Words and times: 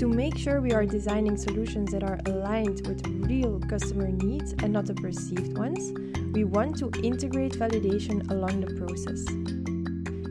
To 0.00 0.08
make 0.08 0.38
sure 0.38 0.62
we 0.62 0.72
are 0.72 0.86
designing 0.86 1.36
solutions 1.36 1.92
that 1.92 2.02
are 2.02 2.18
aligned 2.24 2.86
with 2.88 3.06
real 3.28 3.60
customer 3.60 4.08
needs 4.08 4.54
and 4.62 4.72
not 4.72 4.86
the 4.86 4.94
perceived 4.94 5.58
ones, 5.58 5.92
we 6.32 6.44
want 6.44 6.78
to 6.78 6.90
integrate 7.02 7.52
validation 7.52 8.30
along 8.30 8.62
the 8.62 8.74
process. 8.80 9.28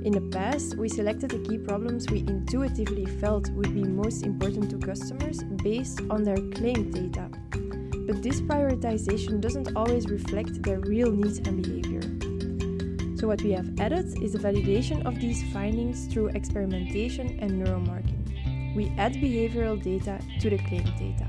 In 0.04 0.12
the 0.12 0.28
past, 0.32 0.76
we 0.76 0.90
selected 0.90 1.30
the 1.30 1.48
key 1.48 1.60
problems 1.60 2.10
we 2.10 2.22
intuitively 2.22 3.06
felt 3.06 3.52
would 3.52 3.72
be 3.76 3.84
most 3.84 4.26
important 4.26 4.72
to 4.72 4.80
customers 4.80 5.44
based 5.62 6.02
on 6.10 6.24
their 6.24 6.42
claimed 6.56 6.92
data. 6.92 7.30
But 8.08 8.24
this 8.24 8.42
prioritization 8.42 9.40
doesn't 9.40 9.76
always 9.76 10.10
reflect 10.10 10.64
their 10.64 10.80
real 10.80 11.12
needs 11.12 11.38
and 11.48 11.62
behavior. 11.62 12.02
So, 13.20 13.28
what 13.28 13.44
we 13.44 13.52
have 13.52 13.80
added 13.80 14.18
is 14.24 14.34
the 14.34 14.40
validation 14.40 15.06
of 15.06 15.20
these 15.20 15.44
findings 15.54 16.08
through 16.08 16.30
experimentation 16.30 17.38
and 17.40 17.52
neuromarking. 17.52 18.20
We 18.76 18.94
add 19.00 19.14
behavioral 19.16 19.82
data 19.82 20.20
to 20.42 20.50
the 20.50 20.60
claim 20.60 20.84
data. 20.96 21.26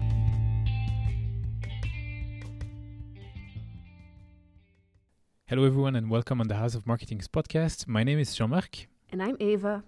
Hello, 5.46 5.64
everyone, 5.64 5.96
and 5.96 6.10
welcome 6.10 6.42
on 6.42 6.48
the 6.48 6.56
House 6.56 6.74
of 6.74 6.86
Marketing's 6.86 7.28
podcast. 7.28 7.88
My 7.88 8.04
name 8.04 8.18
is 8.18 8.34
Jean 8.34 8.50
Marc. 8.50 8.86
And 9.10 9.22
I'm 9.22 9.38
Eva. 9.40 9.82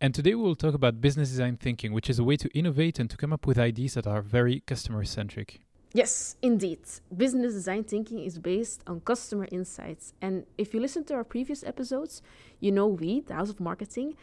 And 0.00 0.12
today 0.12 0.34
we 0.34 0.42
will 0.42 0.56
talk 0.56 0.74
about 0.74 1.00
business 1.00 1.30
design 1.30 1.56
thinking, 1.56 1.92
which 1.92 2.10
is 2.10 2.18
a 2.18 2.24
way 2.24 2.36
to 2.36 2.48
innovate 2.58 2.98
and 2.98 3.08
to 3.08 3.16
come 3.16 3.32
up 3.32 3.46
with 3.46 3.56
ideas 3.56 3.94
that 3.94 4.08
are 4.08 4.20
very 4.20 4.60
customer 4.66 5.04
centric. 5.04 5.60
Yes, 5.92 6.36
indeed. 6.42 6.80
Business 7.16 7.54
design 7.54 7.84
thinking 7.84 8.18
is 8.18 8.38
based 8.38 8.82
on 8.88 9.00
customer 9.00 9.46
insights. 9.52 10.12
And 10.20 10.44
if 10.58 10.74
you 10.74 10.80
listen 10.80 11.04
to 11.04 11.14
our 11.14 11.24
previous 11.24 11.62
episodes, 11.62 12.20
you 12.58 12.72
know 12.72 12.88
we, 12.88 13.20
the 13.20 13.34
House 13.34 13.48
of 13.48 13.60
Marketing, 13.60 14.16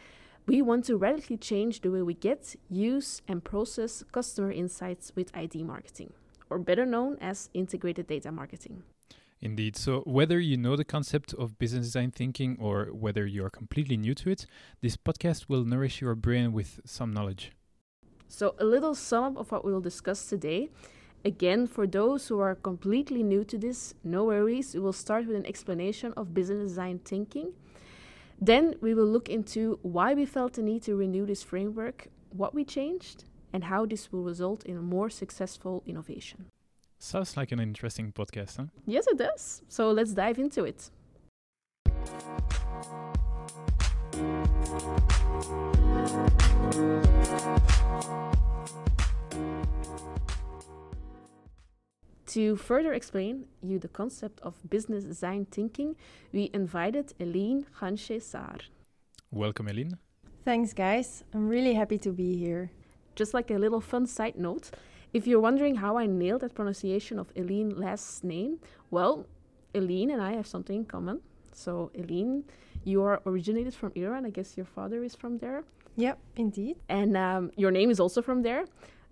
we 0.46 0.60
want 0.60 0.84
to 0.84 0.96
radically 0.96 1.36
change 1.36 1.80
the 1.80 1.90
way 1.90 2.02
we 2.02 2.14
get, 2.14 2.54
use, 2.68 3.22
and 3.26 3.42
process 3.42 4.04
customer 4.12 4.52
insights 4.52 5.12
with 5.16 5.34
ID 5.34 5.62
marketing, 5.62 6.12
or 6.50 6.58
better 6.58 6.84
known 6.84 7.16
as 7.20 7.48
integrated 7.54 8.06
data 8.06 8.30
marketing. 8.30 8.82
Indeed. 9.40 9.76
So, 9.76 10.00
whether 10.00 10.40
you 10.40 10.56
know 10.56 10.76
the 10.76 10.84
concept 10.84 11.34
of 11.34 11.58
business 11.58 11.86
design 11.86 12.10
thinking 12.10 12.56
or 12.58 12.86
whether 12.86 13.26
you 13.26 13.44
are 13.44 13.50
completely 13.50 13.96
new 13.96 14.14
to 14.14 14.30
it, 14.30 14.46
this 14.80 14.96
podcast 14.96 15.48
will 15.48 15.64
nourish 15.64 16.00
your 16.00 16.14
brain 16.14 16.52
with 16.52 16.80
some 16.84 17.12
knowledge. 17.12 17.52
So, 18.28 18.54
a 18.58 18.64
little 18.64 18.94
sum 18.94 19.24
up 19.24 19.36
of 19.36 19.52
what 19.52 19.64
we 19.64 19.72
will 19.72 19.82
discuss 19.82 20.26
today. 20.26 20.70
Again, 21.26 21.66
for 21.66 21.86
those 21.86 22.28
who 22.28 22.40
are 22.40 22.54
completely 22.54 23.22
new 23.22 23.44
to 23.44 23.56
this, 23.56 23.94
no 24.02 24.24
worries. 24.24 24.74
We 24.74 24.80
will 24.80 24.92
start 24.92 25.26
with 25.26 25.36
an 25.36 25.46
explanation 25.46 26.12
of 26.16 26.34
business 26.34 26.68
design 26.68 27.00
thinking. 27.04 27.52
Then 28.40 28.74
we 28.80 28.94
will 28.94 29.06
look 29.06 29.28
into 29.28 29.78
why 29.82 30.14
we 30.14 30.26
felt 30.26 30.54
the 30.54 30.62
need 30.62 30.82
to 30.82 30.96
renew 30.96 31.26
this 31.26 31.42
framework, 31.42 32.08
what 32.30 32.54
we 32.54 32.64
changed, 32.64 33.24
and 33.52 33.64
how 33.64 33.86
this 33.86 34.12
will 34.12 34.22
result 34.22 34.64
in 34.64 34.76
a 34.76 34.82
more 34.82 35.08
successful 35.08 35.82
innovation. 35.86 36.46
Sounds 36.98 37.36
like 37.36 37.52
an 37.52 37.60
interesting 37.60 38.12
podcast, 38.12 38.56
huh? 38.56 38.66
Yes, 38.86 39.06
it 39.06 39.18
does. 39.18 39.62
So 39.68 39.90
let's 39.90 40.12
dive 40.12 40.38
into 40.38 40.64
it. 40.64 40.90
To 52.34 52.56
further 52.56 52.92
explain 52.92 53.44
you 53.62 53.78
the 53.78 53.86
concept 53.86 54.40
of 54.40 54.54
business 54.68 55.04
design 55.04 55.46
thinking, 55.52 55.94
we 56.32 56.50
invited 56.52 57.14
Eline 57.20 57.64
Ganche 57.78 58.20
Saar. 58.20 58.58
Welcome, 59.30 59.68
Eline. 59.68 59.98
Thanks, 60.44 60.72
guys. 60.72 61.22
I'm 61.32 61.46
really 61.46 61.74
happy 61.74 61.96
to 61.98 62.10
be 62.10 62.36
here. 62.36 62.72
Just 63.14 63.34
like 63.34 63.52
a 63.52 63.54
little 63.54 63.80
fun 63.80 64.04
side 64.06 64.34
note, 64.36 64.72
if 65.12 65.28
you're 65.28 65.38
wondering 65.38 65.76
how 65.76 65.96
I 65.96 66.06
nailed 66.06 66.40
that 66.40 66.56
pronunciation 66.56 67.20
of 67.20 67.30
Eline 67.36 67.70
last 67.70 68.24
name, 68.24 68.58
well, 68.90 69.26
Eline 69.72 70.10
and 70.10 70.20
I 70.20 70.32
have 70.32 70.48
something 70.48 70.78
in 70.78 70.84
common. 70.86 71.20
So, 71.52 71.92
Eline, 71.94 72.42
you 72.82 73.04
are 73.04 73.22
originated 73.26 73.74
from 73.74 73.92
Iran. 73.94 74.26
I 74.26 74.30
guess 74.30 74.56
your 74.56 74.66
father 74.66 75.04
is 75.04 75.14
from 75.14 75.38
there. 75.38 75.62
Yep, 75.94 76.18
indeed. 76.34 76.78
And 76.88 77.16
um, 77.16 77.52
your 77.56 77.70
name 77.70 77.90
is 77.90 78.00
also 78.00 78.22
from 78.22 78.42
there. 78.42 78.64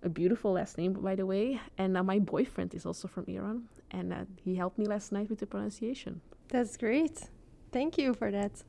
A 0.03 0.09
beautiful 0.09 0.51
last 0.53 0.77
name, 0.77 0.93
by 0.93 1.15
the 1.15 1.25
way. 1.25 1.59
And 1.77 1.97
uh, 1.97 2.03
my 2.03 2.19
boyfriend 2.19 2.73
is 2.75 2.85
also 2.85 3.07
from 3.07 3.25
Iran. 3.27 3.69
And 3.91 4.13
uh, 4.13 4.25
he 4.43 4.55
helped 4.55 4.77
me 4.77 4.85
last 4.85 5.11
night 5.11 5.29
with 5.29 5.39
the 5.39 5.45
pronunciation. 5.45 6.21
That's 6.49 6.77
great. 6.77 7.29
Thank 7.71 7.97
you 7.97 8.13
for 8.13 8.29
that. 8.29 8.63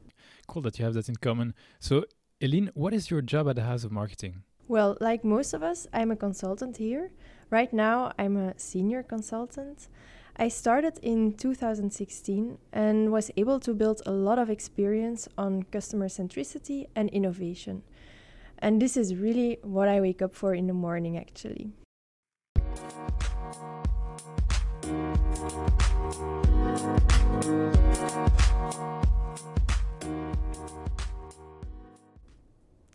Cool 0.47 0.62
that 0.62 0.78
you 0.78 0.84
have 0.84 0.94
that 0.94 1.09
in 1.09 1.17
common. 1.17 1.55
So, 1.81 2.05
Eline, 2.41 2.71
what 2.75 2.94
is 2.94 3.11
your 3.11 3.21
job 3.21 3.49
at 3.49 3.56
the 3.56 3.62
House 3.62 3.84
of 3.84 3.93
Marketing? 3.93 4.43
Well, 4.69 4.97
like 5.00 5.25
most 5.25 5.53
of 5.53 5.62
us, 5.62 5.87
I'm 5.93 6.11
a 6.11 6.17
consultant 6.17 6.78
here. 6.78 7.11
Right 7.50 7.73
now, 7.73 8.12
I'm 8.19 8.37
a 8.37 8.59
senior 8.59 9.03
consultant. 9.03 9.89
I 10.37 10.49
started 10.49 10.99
in 11.03 11.34
2016 11.34 12.59
and 12.73 13.12
was 13.12 13.31
able 13.37 13.61
to 13.61 13.75
build 13.75 14.03
a 14.05 14.11
lot 14.11 14.39
of 14.39 14.50
experience 14.50 15.28
on 15.39 15.65
customer 15.65 16.09
centricity 16.09 16.87
and 16.97 17.09
innovation. 17.11 17.83
And 18.65 18.81
this 18.81 18.97
is 18.97 19.15
really 19.15 19.59
what 19.61 19.89
I 19.89 20.01
wake 20.01 20.23
up 20.23 20.35
for 20.35 20.55
in 20.55 20.69
the 20.69 20.73
morning, 20.73 21.19
actually. 21.19 21.69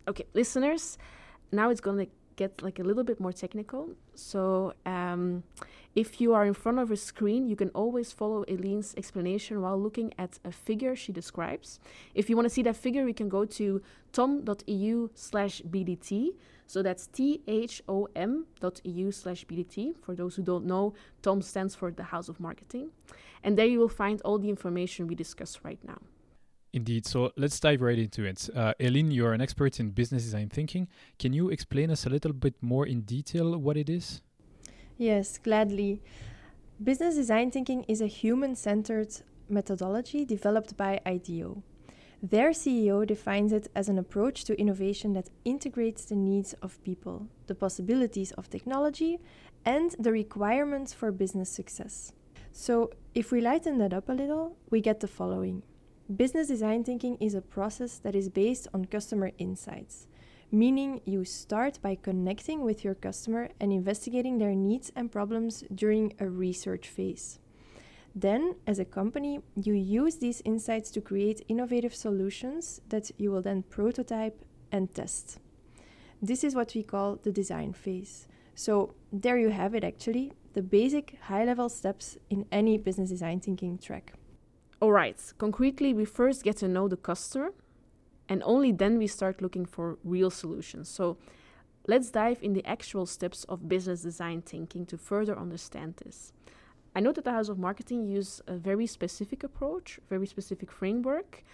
Okay, 0.08 0.26
listeners, 0.34 0.98
now 1.52 1.70
it's 1.70 1.80
going 1.80 2.04
to 2.04 2.10
get 2.42 2.62
like 2.66 2.78
a 2.78 2.86
little 2.88 3.06
bit 3.10 3.18
more 3.20 3.34
technical. 3.44 3.82
So 4.14 4.72
um, 4.86 5.42
if 5.94 6.08
you 6.20 6.28
are 6.36 6.46
in 6.46 6.54
front 6.54 6.78
of 6.78 6.88
a 6.90 6.96
screen, 6.96 7.42
you 7.50 7.56
can 7.62 7.70
always 7.82 8.08
follow 8.20 8.40
Eline's 8.54 8.94
explanation 8.96 9.60
while 9.62 9.78
looking 9.86 10.08
at 10.24 10.32
a 10.50 10.52
figure 10.66 10.94
she 10.96 11.12
describes. 11.12 11.68
If 12.14 12.24
you 12.28 12.36
want 12.36 12.46
to 12.48 12.54
see 12.56 12.64
that 12.68 12.76
figure, 12.76 13.04
we 13.04 13.16
can 13.20 13.28
go 13.28 13.44
to 13.60 13.82
thom.eu 14.16 15.10
slash 15.14 15.54
BDT. 15.72 16.10
So 16.66 16.82
that's 16.86 17.04
T-H-O-M 17.08 18.32
dot 18.60 18.80
EU 18.84 19.10
slash 19.10 19.44
BDT. 19.48 19.76
For 20.04 20.14
those 20.14 20.36
who 20.36 20.42
don't 20.42 20.66
know, 20.72 20.94
TOM 21.22 21.42
stands 21.42 21.74
for 21.74 21.90
the 21.90 22.04
House 22.12 22.28
of 22.28 22.38
Marketing. 22.38 22.86
And 23.42 23.58
there 23.58 23.66
you 23.66 23.80
will 23.82 23.96
find 24.04 24.22
all 24.22 24.38
the 24.38 24.48
information 24.56 25.08
we 25.08 25.16
discuss 25.16 25.52
right 25.64 25.82
now. 25.92 26.00
Indeed. 26.72 27.06
So 27.06 27.32
let's 27.36 27.58
dive 27.58 27.80
right 27.80 27.98
into 27.98 28.24
it. 28.24 28.48
Uh, 28.54 28.74
Eline, 28.78 29.10
you're 29.10 29.32
an 29.32 29.40
expert 29.40 29.80
in 29.80 29.90
business 29.90 30.22
design 30.22 30.48
thinking. 30.48 30.88
Can 31.18 31.32
you 31.32 31.48
explain 31.48 31.90
us 31.90 32.06
a 32.06 32.10
little 32.10 32.32
bit 32.32 32.54
more 32.60 32.86
in 32.86 33.00
detail 33.00 33.58
what 33.58 33.76
it 33.76 33.90
is? 33.90 34.22
Yes, 34.96 35.38
gladly. 35.38 36.02
Business 36.82 37.16
design 37.16 37.50
thinking 37.50 37.84
is 37.88 38.00
a 38.00 38.06
human 38.06 38.54
centered 38.54 39.22
methodology 39.48 40.24
developed 40.24 40.76
by 40.76 41.00
IDEO. 41.04 41.62
Their 42.22 42.50
CEO 42.50 43.06
defines 43.06 43.52
it 43.52 43.68
as 43.74 43.88
an 43.88 43.98
approach 43.98 44.44
to 44.44 44.60
innovation 44.60 45.14
that 45.14 45.30
integrates 45.44 46.04
the 46.04 46.16
needs 46.16 46.52
of 46.62 46.82
people, 46.84 47.28
the 47.46 47.54
possibilities 47.54 48.30
of 48.32 48.50
technology, 48.50 49.18
and 49.64 49.94
the 49.98 50.12
requirements 50.12 50.92
for 50.92 51.10
business 51.12 51.48
success. 51.48 52.12
So, 52.52 52.90
if 53.14 53.32
we 53.32 53.40
lighten 53.40 53.78
that 53.78 53.94
up 53.94 54.08
a 54.08 54.12
little, 54.12 54.56
we 54.70 54.80
get 54.80 55.00
the 55.00 55.08
following. 55.08 55.62
Business 56.16 56.48
design 56.48 56.82
thinking 56.82 57.16
is 57.20 57.34
a 57.36 57.40
process 57.40 57.98
that 57.98 58.16
is 58.16 58.28
based 58.28 58.66
on 58.74 58.86
customer 58.86 59.30
insights, 59.38 60.08
meaning 60.50 61.00
you 61.04 61.24
start 61.24 61.78
by 61.82 61.94
connecting 61.94 62.64
with 62.64 62.82
your 62.82 62.96
customer 62.96 63.50
and 63.60 63.72
investigating 63.72 64.38
their 64.38 64.56
needs 64.56 64.90
and 64.96 65.12
problems 65.12 65.62
during 65.72 66.12
a 66.18 66.28
research 66.28 66.88
phase. 66.88 67.38
Then, 68.12 68.56
as 68.66 68.80
a 68.80 68.84
company, 68.84 69.38
you 69.54 69.74
use 69.74 70.16
these 70.16 70.42
insights 70.44 70.90
to 70.92 71.00
create 71.00 71.44
innovative 71.46 71.94
solutions 71.94 72.80
that 72.88 73.12
you 73.16 73.30
will 73.30 73.42
then 73.42 73.62
prototype 73.62 74.44
and 74.72 74.92
test. 74.92 75.38
This 76.20 76.42
is 76.42 76.56
what 76.56 76.74
we 76.74 76.82
call 76.82 77.20
the 77.22 77.30
design 77.30 77.72
phase. 77.72 78.26
So, 78.56 78.94
there 79.12 79.38
you 79.38 79.50
have 79.50 79.76
it 79.76 79.84
actually, 79.84 80.32
the 80.54 80.62
basic 80.62 81.20
high 81.22 81.44
level 81.44 81.68
steps 81.68 82.18
in 82.28 82.46
any 82.50 82.78
business 82.78 83.10
design 83.10 83.38
thinking 83.38 83.78
track. 83.78 84.14
All 84.80 84.92
right, 84.92 85.20
concretely, 85.36 85.92
we 85.92 86.06
first 86.06 86.42
get 86.42 86.56
to 86.58 86.68
know 86.68 86.88
the 86.88 86.96
customer 86.96 87.52
and 88.30 88.42
only 88.46 88.72
then 88.72 88.96
we 88.96 89.06
start 89.06 89.42
looking 89.42 89.66
for 89.66 89.98
real 90.04 90.30
solutions. 90.30 90.88
So 90.88 91.18
let's 91.86 92.10
dive 92.10 92.38
in 92.42 92.54
the 92.54 92.64
actual 92.64 93.04
steps 93.04 93.44
of 93.44 93.68
business 93.68 94.00
design 94.00 94.40
thinking 94.40 94.86
to 94.86 94.96
further 94.96 95.38
understand 95.38 95.96
this. 96.02 96.32
I 96.96 97.00
know 97.00 97.12
that 97.12 97.24
the 97.24 97.32
House 97.32 97.50
of 97.50 97.58
Marketing 97.58 98.06
use 98.06 98.40
a 98.46 98.56
very 98.56 98.86
specific 98.86 99.44
approach, 99.44 100.00
very 100.08 100.26
specific 100.26 100.72
framework, 100.72 101.44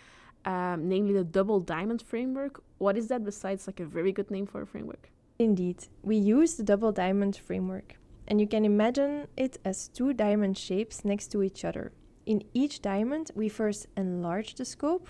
um, 0.45 0.89
namely 0.89 1.13
the 1.13 1.25
double 1.25 1.59
diamond 1.59 2.03
framework. 2.03 2.63
What 2.79 2.97
is 2.97 3.09
that 3.09 3.25
besides 3.25 3.67
like 3.67 3.81
a 3.81 3.87
very 3.87 4.13
good 4.13 4.31
name 4.31 4.47
for 4.47 4.63
a 4.63 4.67
framework? 4.67 5.11
Indeed, 5.41 5.89
we 6.03 6.17
use 6.17 6.55
the 6.55 6.63
double 6.63 6.93
diamond 6.93 7.37
framework, 7.37 7.97
and 8.29 8.41
you 8.41 8.47
can 8.47 8.65
imagine 8.65 9.27
it 9.37 9.59
as 9.65 9.89
two 9.89 10.13
diamond 10.13 10.57
shapes 10.57 11.05
next 11.05 11.27
to 11.33 11.43
each 11.43 11.65
other. 11.65 11.91
In 12.27 12.43
each 12.53 12.83
diamond, 12.83 13.31
we 13.37 13.49
first 13.49 13.87
enlarge 13.97 14.57
the 14.57 14.65
scope 14.65 15.09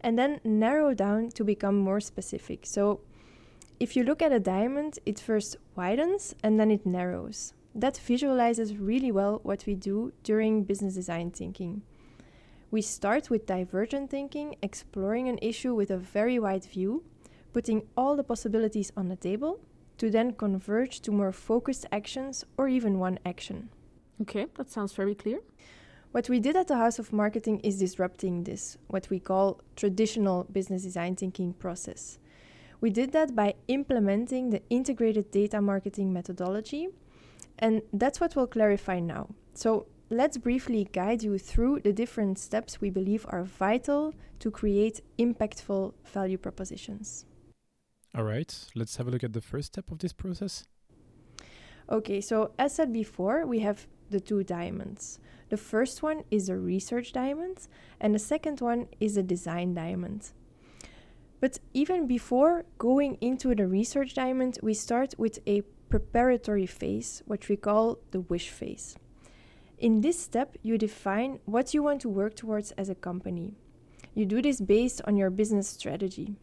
and 0.00 0.18
then 0.18 0.40
narrow 0.42 0.92
down 0.92 1.30
to 1.30 1.44
become 1.44 1.78
more 1.78 2.00
specific. 2.00 2.66
So, 2.66 3.00
if 3.78 3.96
you 3.96 4.02
look 4.02 4.20
at 4.20 4.32
a 4.32 4.40
diamond, 4.40 4.98
it 5.06 5.20
first 5.20 5.56
widens 5.76 6.34
and 6.42 6.58
then 6.58 6.70
it 6.70 6.84
narrows. 6.84 7.54
That 7.74 7.96
visualizes 7.96 8.76
really 8.76 9.12
well 9.12 9.40
what 9.44 9.64
we 9.66 9.74
do 9.74 10.12
during 10.24 10.64
business 10.64 10.94
design 10.94 11.30
thinking. 11.30 11.82
We 12.70 12.82
start 12.82 13.30
with 13.30 13.46
divergent 13.46 14.10
thinking, 14.10 14.56
exploring 14.62 15.28
an 15.28 15.38
issue 15.40 15.74
with 15.74 15.90
a 15.90 15.96
very 15.96 16.38
wide 16.38 16.64
view, 16.64 17.04
putting 17.52 17.86
all 17.96 18.16
the 18.16 18.24
possibilities 18.24 18.92
on 18.96 19.08
the 19.08 19.16
table, 19.16 19.60
to 19.98 20.10
then 20.10 20.32
converge 20.32 21.00
to 21.02 21.12
more 21.12 21.32
focused 21.32 21.86
actions 21.92 22.44
or 22.56 22.68
even 22.68 22.98
one 22.98 23.18
action. 23.24 23.68
Okay, 24.20 24.46
that 24.56 24.70
sounds 24.70 24.92
very 24.92 25.14
clear. 25.14 25.40
What 26.12 26.28
we 26.28 26.40
did 26.40 26.56
at 26.56 26.68
the 26.68 26.76
House 26.76 26.98
of 26.98 27.10
Marketing 27.10 27.58
is 27.60 27.78
disrupting 27.78 28.44
this, 28.44 28.76
what 28.88 29.08
we 29.08 29.18
call 29.18 29.62
traditional 29.76 30.44
business 30.44 30.82
design 30.82 31.16
thinking 31.16 31.54
process. 31.54 32.18
We 32.82 32.90
did 32.90 33.12
that 33.12 33.34
by 33.34 33.54
implementing 33.68 34.50
the 34.50 34.60
integrated 34.68 35.30
data 35.30 35.62
marketing 35.62 36.12
methodology, 36.12 36.88
and 37.58 37.80
that's 37.94 38.20
what 38.20 38.36
we'll 38.36 38.46
clarify 38.46 39.00
now. 39.00 39.30
So, 39.54 39.86
let's 40.10 40.36
briefly 40.36 40.86
guide 40.92 41.22
you 41.22 41.38
through 41.38 41.80
the 41.80 41.94
different 41.94 42.38
steps 42.38 42.78
we 42.78 42.90
believe 42.90 43.24
are 43.30 43.44
vital 43.44 44.12
to 44.40 44.50
create 44.50 45.00
impactful 45.18 45.94
value 46.04 46.36
propositions. 46.36 47.24
All 48.14 48.24
right, 48.24 48.54
let's 48.74 48.96
have 48.96 49.08
a 49.08 49.10
look 49.10 49.24
at 49.24 49.32
the 49.32 49.40
first 49.40 49.68
step 49.68 49.90
of 49.90 50.00
this 50.00 50.12
process. 50.12 50.66
Okay, 51.88 52.20
so 52.20 52.52
as 52.58 52.74
said 52.74 52.92
before, 52.92 53.46
we 53.46 53.60
have 53.60 53.86
the 54.12 54.20
two 54.20 54.44
diamonds. 54.44 55.18
The 55.48 55.56
first 55.56 56.02
one 56.02 56.22
is 56.30 56.48
a 56.48 56.56
research 56.56 57.12
diamond, 57.12 57.66
and 58.00 58.14
the 58.14 58.18
second 58.18 58.60
one 58.60 58.86
is 59.00 59.16
a 59.16 59.22
design 59.22 59.74
diamond. 59.74 60.30
But 61.40 61.58
even 61.74 62.06
before 62.06 62.64
going 62.78 63.18
into 63.20 63.54
the 63.54 63.66
research 63.66 64.14
diamond, 64.14 64.60
we 64.62 64.74
start 64.74 65.14
with 65.18 65.40
a 65.46 65.62
preparatory 65.88 66.66
phase, 66.66 67.22
what 67.26 67.48
we 67.48 67.56
call 67.56 67.98
the 68.12 68.20
wish 68.20 68.48
phase. 68.48 68.96
In 69.78 70.00
this 70.00 70.18
step, 70.18 70.56
you 70.62 70.78
define 70.78 71.40
what 71.44 71.74
you 71.74 71.82
want 71.82 72.00
to 72.02 72.08
work 72.08 72.36
towards 72.36 72.70
as 72.72 72.88
a 72.88 72.94
company. 72.94 73.56
You 74.14 74.24
do 74.24 74.40
this 74.40 74.60
based 74.60 75.02
on 75.04 75.16
your 75.16 75.30
business 75.30 75.66
strategy. 75.68 76.36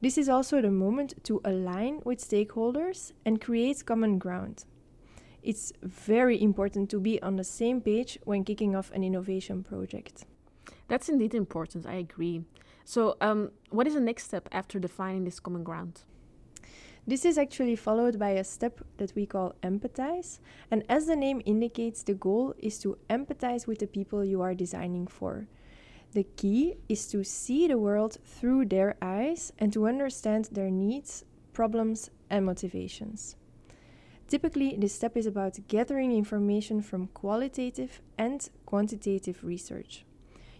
This 0.00 0.16
is 0.16 0.28
also 0.28 0.62
the 0.62 0.70
moment 0.70 1.14
to 1.24 1.40
align 1.44 2.00
with 2.04 2.20
stakeholders 2.20 3.12
and 3.24 3.40
create 3.40 3.84
common 3.84 4.18
ground. 4.18 4.64
It's 5.48 5.72
very 5.82 6.42
important 6.42 6.90
to 6.90 7.00
be 7.00 7.22
on 7.22 7.36
the 7.36 7.42
same 7.42 7.80
page 7.80 8.18
when 8.24 8.44
kicking 8.44 8.76
off 8.76 8.90
an 8.90 9.02
innovation 9.02 9.62
project. 9.62 10.26
That's 10.88 11.08
indeed 11.08 11.34
important, 11.34 11.86
I 11.86 11.94
agree. 11.94 12.44
So, 12.84 13.16
um, 13.22 13.52
what 13.70 13.86
is 13.86 13.94
the 13.94 14.00
next 14.00 14.24
step 14.24 14.46
after 14.52 14.78
defining 14.78 15.24
this 15.24 15.40
common 15.40 15.64
ground? 15.64 16.02
This 17.06 17.24
is 17.24 17.38
actually 17.38 17.76
followed 17.76 18.18
by 18.18 18.32
a 18.32 18.44
step 18.44 18.82
that 18.98 19.14
we 19.14 19.24
call 19.24 19.54
empathize. 19.62 20.38
And 20.70 20.84
as 20.86 21.06
the 21.06 21.16
name 21.16 21.40
indicates, 21.46 22.02
the 22.02 22.12
goal 22.12 22.54
is 22.58 22.78
to 22.80 22.98
empathize 23.08 23.66
with 23.66 23.78
the 23.78 23.86
people 23.86 24.22
you 24.22 24.42
are 24.42 24.54
designing 24.54 25.06
for. 25.06 25.48
The 26.12 26.24
key 26.24 26.74
is 26.90 27.06
to 27.06 27.24
see 27.24 27.66
the 27.66 27.78
world 27.78 28.18
through 28.22 28.66
their 28.66 28.98
eyes 29.00 29.50
and 29.58 29.72
to 29.72 29.88
understand 29.88 30.50
their 30.52 30.70
needs, 30.70 31.24
problems, 31.54 32.10
and 32.28 32.44
motivations. 32.44 33.36
Typically, 34.28 34.76
this 34.76 34.94
step 34.94 35.16
is 35.16 35.26
about 35.26 35.58
gathering 35.68 36.12
information 36.12 36.82
from 36.82 37.08
qualitative 37.08 38.02
and 38.18 38.50
quantitative 38.66 39.42
research. 39.42 40.04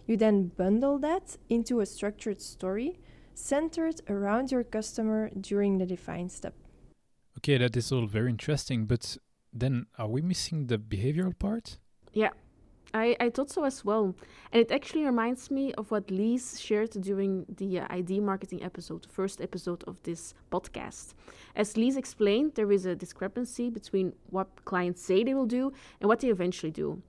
You 0.07 0.17
then 0.17 0.47
bundle 0.57 0.97
that 0.99 1.37
into 1.49 1.79
a 1.79 1.85
structured 1.85 2.41
story 2.41 2.99
centered 3.35 4.01
around 4.09 4.51
your 4.51 4.63
customer 4.63 5.29
during 5.39 5.77
the 5.77 5.85
define 5.85 6.29
step. 6.29 6.55
Okay, 7.37 7.59
that 7.59 7.77
is 7.77 7.91
all 7.91 8.07
very 8.07 8.31
interesting, 8.31 8.85
but 8.85 9.17
then 9.53 9.85
are 9.99 10.07
we 10.07 10.21
missing 10.23 10.65
the 10.65 10.79
behavioral 10.79 11.37
part? 11.37 11.77
Yeah, 12.11 12.31
I, 12.93 13.15
I 13.19 13.29
thought 13.29 13.51
so 13.51 13.63
as 13.65 13.85
well. 13.85 14.15
And 14.51 14.61
it 14.61 14.71
actually 14.71 15.05
reminds 15.05 15.51
me 15.51 15.73
of 15.73 15.91
what 15.91 16.09
Lise 16.09 16.59
shared 16.59 16.91
during 16.91 17.45
the 17.47 17.81
uh, 17.81 17.87
ID 17.89 18.19
marketing 18.19 18.63
episode, 18.63 19.03
the 19.03 19.09
first 19.09 19.41
episode 19.41 19.83
of 19.85 20.01
this 20.03 20.33
podcast. 20.51 21.13
As 21.55 21.77
Lise 21.77 21.97
explained, 21.97 22.55
there 22.55 22.71
is 22.71 22.85
a 22.85 22.95
discrepancy 22.95 23.69
between 23.69 24.13
what 24.29 24.65
clients 24.65 25.03
say 25.03 25.23
they 25.23 25.35
will 25.35 25.45
do 25.45 25.71
and 25.99 26.07
what 26.07 26.21
they 26.21 26.29
eventually 26.29 26.71
do. 26.71 27.01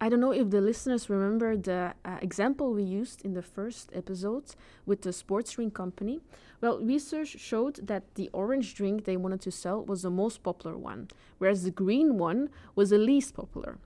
I 0.00 0.08
don't 0.08 0.20
know 0.20 0.30
if 0.32 0.50
the 0.50 0.60
listeners 0.60 1.10
remember 1.10 1.56
the 1.56 1.92
uh, 2.04 2.18
example 2.22 2.72
we 2.72 2.84
used 2.84 3.24
in 3.24 3.34
the 3.34 3.42
first 3.42 3.90
episode 3.92 4.54
with 4.86 5.02
the 5.02 5.12
sports 5.12 5.52
drink 5.52 5.74
company. 5.74 6.20
Well, 6.60 6.78
research 6.78 7.36
showed 7.40 7.86
that 7.86 8.14
the 8.14 8.30
orange 8.32 8.74
drink 8.76 9.04
they 9.04 9.16
wanted 9.16 9.40
to 9.40 9.50
sell 9.50 9.84
was 9.84 10.02
the 10.02 10.10
most 10.10 10.44
popular 10.44 10.76
one, 10.76 11.08
whereas 11.38 11.64
the 11.64 11.72
green 11.72 12.16
one 12.16 12.50
was 12.76 12.90
the 12.90 12.98
least 12.98 13.34
popular. 13.34 13.78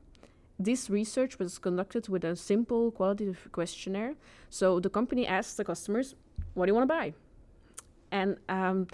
This 0.65 0.89
research 0.89 1.41
was 1.41 1.59
conducted 1.59 2.09
with 2.09 2.25
a 2.25 2.37
simple 2.37 2.93
qualitative 2.93 3.49
questionnaire. 3.51 4.15
So 4.49 4.79
the 4.79 4.91
company 4.91 5.27
asked 5.27 5.57
the 5.57 5.65
customers, 5.65 6.15
What 6.55 6.67
do 6.67 6.71
you 6.71 6.75
want 6.77 6.89
to 6.89 6.95
buy? 6.95 7.15
And 8.13 8.37
um, 8.49 8.87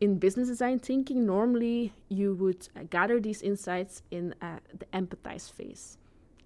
in 0.00 0.18
business 0.18 0.48
design 0.48 0.78
thinking, 0.80 1.24
normally 1.24 1.94
you 2.10 2.34
would 2.34 2.68
uh, 2.76 2.80
gather 2.90 3.20
these 3.20 3.40
insights 3.40 4.02
in 4.10 4.34
uh, 4.42 4.58
the 4.78 4.84
empathize 4.92 5.50
phase 5.50 5.96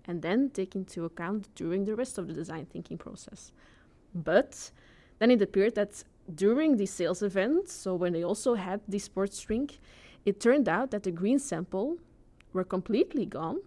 and 0.04 0.22
then 0.22 0.50
take 0.50 0.76
into 0.76 1.06
account 1.06 1.48
during 1.56 1.84
the 1.84 1.96
rest 1.96 2.16
of 2.16 2.28
the 2.28 2.32
design 2.32 2.66
thinking 2.66 2.98
process. 2.98 3.50
But 4.14 4.70
then 5.18 5.32
it 5.32 5.42
appeared 5.42 5.74
that 5.74 6.04
during 6.32 6.76
the 6.76 6.86
sales 6.86 7.20
event, 7.22 7.68
so 7.68 7.96
when 7.96 8.12
they 8.12 8.22
also 8.22 8.54
had 8.54 8.80
the 8.86 9.00
sports 9.00 9.40
drink, 9.40 9.80
it 10.24 10.38
turned 10.38 10.68
out 10.68 10.92
that 10.92 11.02
the 11.02 11.10
green 11.10 11.40
sample 11.40 11.96
were 12.52 12.64
completely 12.64 13.26
gone, 13.26 13.58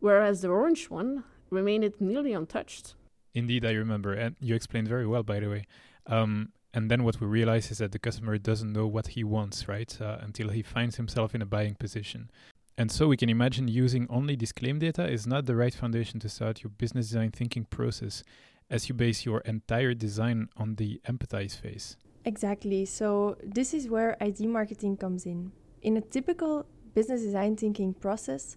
whereas 0.00 0.42
the 0.42 0.48
orange 0.48 0.90
one 0.90 1.24
remained 1.50 1.92
nearly 2.00 2.32
untouched. 2.32 2.94
Indeed, 3.34 3.64
I 3.64 3.72
remember, 3.72 4.12
and 4.12 4.36
you 4.40 4.54
explained 4.54 4.88
very 4.88 5.06
well, 5.06 5.22
by 5.22 5.40
the 5.40 5.48
way. 5.48 5.66
Um, 6.06 6.52
and 6.72 6.90
then 6.90 7.04
what 7.04 7.20
we 7.20 7.26
realize 7.26 7.70
is 7.70 7.78
that 7.78 7.92
the 7.92 7.98
customer 7.98 8.38
doesn't 8.38 8.72
know 8.72 8.86
what 8.86 9.08
he 9.08 9.24
wants, 9.24 9.68
right? 9.68 9.98
Uh, 10.00 10.18
until 10.20 10.48
he 10.50 10.62
finds 10.62 10.96
himself 10.96 11.34
in 11.34 11.42
a 11.42 11.46
buying 11.46 11.74
position. 11.74 12.30
And 12.78 12.92
so 12.92 13.08
we 13.08 13.16
can 13.16 13.30
imagine 13.30 13.68
using 13.68 14.06
only 14.10 14.36
this 14.36 14.52
claim 14.52 14.78
data 14.78 15.08
is 15.08 15.26
not 15.26 15.46
the 15.46 15.56
right 15.56 15.72
foundation 15.72 16.20
to 16.20 16.28
start 16.28 16.62
your 16.62 16.70
business 16.70 17.08
design 17.08 17.30
thinking 17.30 17.64
process 17.64 18.22
as 18.68 18.88
you 18.88 18.94
base 18.94 19.24
your 19.24 19.40
entire 19.40 19.94
design 19.94 20.48
on 20.56 20.74
the 20.74 21.00
empathize 21.08 21.58
phase. 21.58 21.96
Exactly. 22.26 22.84
So 22.84 23.36
this 23.42 23.72
is 23.72 23.88
where 23.88 24.16
ID 24.20 24.46
marketing 24.46 24.96
comes 24.98 25.24
in. 25.24 25.52
In 25.80 25.96
a 25.96 26.00
typical 26.00 26.66
business 26.94 27.22
design 27.22 27.56
thinking 27.56 27.94
process, 27.94 28.56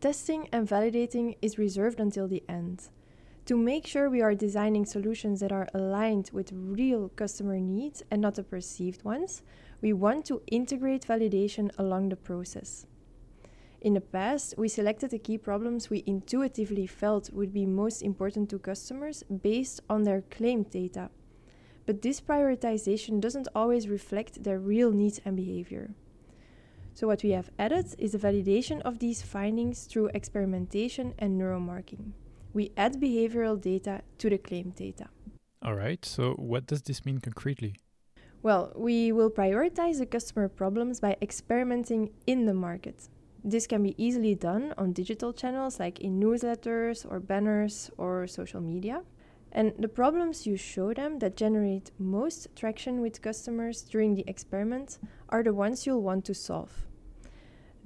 testing 0.00 0.48
and 0.52 0.68
validating 0.68 1.36
is 1.42 1.58
reserved 1.58 2.00
until 2.00 2.28
the 2.28 2.42
end. 2.48 2.88
To 3.46 3.56
make 3.56 3.86
sure 3.86 4.10
we 4.10 4.20
are 4.20 4.34
designing 4.34 4.84
solutions 4.84 5.40
that 5.40 5.52
are 5.52 5.68
aligned 5.72 6.30
with 6.32 6.52
real 6.52 7.08
customer 7.08 7.58
needs 7.58 8.02
and 8.10 8.20
not 8.20 8.34
the 8.34 8.42
perceived 8.42 9.04
ones, 9.04 9.42
we 9.80 9.92
want 9.92 10.26
to 10.26 10.42
integrate 10.48 11.06
validation 11.06 11.70
along 11.78 12.10
the 12.10 12.16
process. 12.16 12.86
In 13.80 13.94
the 13.94 14.00
past, 14.00 14.54
we 14.58 14.68
selected 14.68 15.10
the 15.10 15.18
key 15.18 15.38
problems 15.38 15.88
we 15.88 16.02
intuitively 16.04 16.86
felt 16.86 17.30
would 17.32 17.52
be 17.52 17.64
most 17.64 18.02
important 18.02 18.50
to 18.50 18.58
customers 18.58 19.22
based 19.22 19.80
on 19.88 20.02
their 20.02 20.22
claimed 20.22 20.70
data. 20.70 21.10
But 21.86 22.02
this 22.02 22.20
prioritization 22.20 23.20
doesn't 23.20 23.48
always 23.54 23.88
reflect 23.88 24.42
their 24.42 24.58
real 24.58 24.92
needs 24.92 25.20
and 25.24 25.36
behavior. 25.36 25.94
So, 26.98 27.06
what 27.06 27.22
we 27.22 27.30
have 27.30 27.48
added 27.60 27.94
is 27.96 28.12
a 28.16 28.18
validation 28.18 28.80
of 28.80 28.98
these 28.98 29.22
findings 29.22 29.84
through 29.84 30.10
experimentation 30.14 31.14
and 31.20 31.40
neuromarking. 31.40 32.10
We 32.52 32.72
add 32.76 33.00
behavioral 33.00 33.60
data 33.60 34.02
to 34.18 34.28
the 34.28 34.38
claim 34.38 34.70
data. 34.70 35.06
All 35.62 35.76
right, 35.76 36.04
so 36.04 36.32
what 36.32 36.66
does 36.66 36.82
this 36.82 37.06
mean 37.06 37.20
concretely? 37.20 37.76
Well, 38.42 38.72
we 38.74 39.12
will 39.12 39.30
prioritize 39.30 39.98
the 39.98 40.06
customer 40.06 40.48
problems 40.48 40.98
by 40.98 41.16
experimenting 41.22 42.10
in 42.26 42.46
the 42.46 42.54
market. 42.54 43.08
This 43.44 43.68
can 43.68 43.84
be 43.84 43.94
easily 43.96 44.34
done 44.34 44.74
on 44.76 44.92
digital 44.92 45.32
channels 45.32 45.78
like 45.78 46.00
in 46.00 46.18
newsletters 46.18 47.06
or 47.08 47.20
banners 47.20 47.92
or 47.96 48.26
social 48.26 48.60
media. 48.60 49.02
And 49.52 49.72
the 49.78 49.88
problems 49.88 50.48
you 50.48 50.56
show 50.56 50.92
them 50.92 51.20
that 51.20 51.36
generate 51.36 51.92
most 51.96 52.48
traction 52.56 53.00
with 53.00 53.22
customers 53.22 53.82
during 53.82 54.16
the 54.16 54.24
experiment 54.26 54.98
are 55.28 55.44
the 55.44 55.54
ones 55.54 55.86
you'll 55.86 56.02
want 56.02 56.24
to 56.24 56.34
solve. 56.34 56.87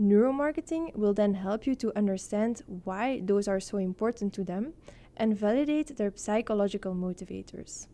Neuromarketing 0.00 0.94
will 0.96 1.14
then 1.14 1.34
help 1.34 1.66
you 1.66 1.74
to 1.76 1.96
understand 1.96 2.62
why 2.84 3.20
those 3.24 3.46
are 3.46 3.60
so 3.60 3.78
important 3.78 4.32
to 4.34 4.42
them 4.42 4.72
and 5.16 5.36
validate 5.36 5.96
their 5.96 6.12
psychological 6.14 6.94
motivators. 6.94 7.86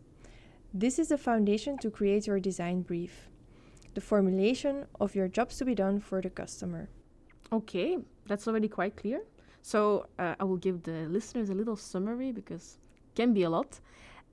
This 0.73 0.97
is 0.97 1.09
the 1.09 1.17
foundation 1.17 1.77
to 1.79 1.91
create 1.91 2.27
your 2.27 2.39
design 2.39 2.81
brief, 2.81 3.29
the 3.95 4.01
formulation 4.01 4.85
of 4.99 5.15
your 5.15 5.27
jobs 5.27 5.57
to 5.57 5.65
be 5.65 5.75
done 5.75 5.99
for 5.99 6.21
the 6.21 6.29
customer. 6.29 6.89
Okay, 7.51 7.97
that's 8.27 8.47
already 8.47 8.67
quite 8.67 8.95
clear. 8.95 9.21
So 9.61 10.05
uh, 10.17 10.35
I 10.39 10.43
will 10.45 10.57
give 10.57 10.83
the 10.83 11.07
listeners 11.09 11.49
a 11.49 11.53
little 11.53 11.75
summary 11.75 12.31
because 12.31 12.77
it 12.93 13.15
can 13.15 13.33
be 13.33 13.43
a 13.43 13.49
lot. 13.49 13.79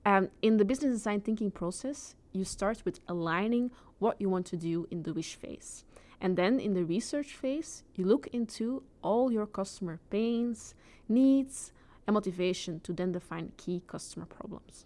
Um, 0.05 0.29
in 0.41 0.57
the 0.57 0.63
business 0.63 0.93
design 0.93 1.21
thinking 1.21 1.51
process, 1.51 2.15
you 2.31 2.45
start 2.45 2.85
with 2.85 3.01
aligning 3.07 3.71
what 3.99 4.21
you 4.21 4.29
want 4.29 4.45
to 4.47 4.55
do 4.55 4.87
in 4.89 5.03
the 5.03 5.13
wish 5.13 5.35
phase. 5.35 5.83
And 6.19 6.35
then 6.37 6.59
in 6.59 6.73
the 6.73 6.83
research 6.83 7.33
phase, 7.35 7.83
you 7.95 8.05
look 8.05 8.27
into 8.33 8.83
all 9.01 9.31
your 9.31 9.45
customer 9.45 9.99
pains, 10.09 10.73
needs, 11.07 11.71
and 12.07 12.13
motivation 12.15 12.79
to 12.81 12.93
then 12.93 13.11
define 13.11 13.51
key 13.57 13.83
customer 13.85 14.25
problems. 14.25 14.85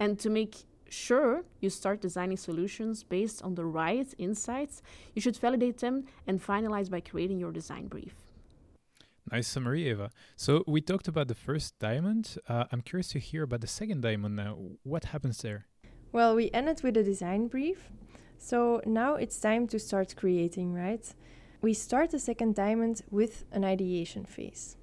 And 0.00 0.18
to 0.18 0.30
make 0.30 0.64
sure 0.88 1.44
you 1.60 1.70
start 1.70 2.00
designing 2.00 2.36
solutions 2.36 3.02
based 3.02 3.42
on 3.42 3.54
the 3.54 3.64
right 3.64 4.12
insights, 4.18 4.82
you 5.14 5.22
should 5.22 5.36
validate 5.36 5.78
them 5.78 6.04
and 6.26 6.42
finalize 6.42 6.90
by 6.90 7.00
creating 7.00 7.38
your 7.38 7.52
design 7.52 7.86
brief. 7.86 8.14
Nice 9.30 9.46
summary, 9.46 9.88
Eva. 9.88 10.10
So 10.36 10.64
we 10.66 10.80
talked 10.80 11.06
about 11.06 11.28
the 11.28 11.34
first 11.34 11.78
diamond. 11.78 12.38
Uh, 12.48 12.64
I'm 12.72 12.80
curious 12.80 13.08
to 13.08 13.18
hear 13.18 13.42
about 13.42 13.60
the 13.60 13.66
second 13.66 14.00
diamond 14.00 14.36
now. 14.36 14.56
What 14.84 15.04
happens 15.06 15.42
there? 15.42 15.66
Well, 16.12 16.34
we 16.34 16.50
ended 16.54 16.82
with 16.82 16.96
a 16.96 17.02
design 17.02 17.48
brief. 17.48 17.90
So 18.38 18.80
now 18.86 19.16
it's 19.16 19.38
time 19.38 19.66
to 19.68 19.78
start 19.78 20.16
creating, 20.16 20.72
right? 20.72 21.04
We 21.60 21.74
start 21.74 22.10
the 22.10 22.20
second 22.20 22.54
diamond 22.54 23.02
with 23.10 23.44
an 23.52 23.64
ideation 23.64 24.24
phase. 24.24 24.76